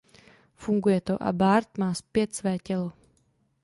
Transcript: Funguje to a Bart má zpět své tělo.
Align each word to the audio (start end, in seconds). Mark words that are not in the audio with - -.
Funguje 0.63 0.99
to 1.09 1.17
a 1.23 1.31
Bart 1.31 1.77
má 1.77 1.93
zpět 1.93 2.35
své 2.35 2.57
tělo. 2.59 2.93